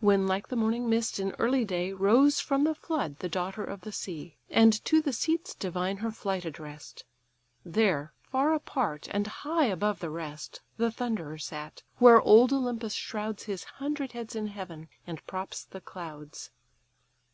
[0.00, 3.80] When, like the morning mist in early day, Rose from the flood the daughter of
[3.80, 7.04] the sea: And to the seats divine her flight address'd.
[7.64, 13.44] There, far apart, and high above the rest, The thunderer sat; where old Olympus shrouds
[13.44, 16.50] His hundred heads in heaven, and props the clouds.